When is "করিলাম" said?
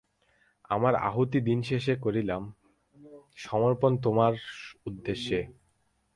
1.95-2.41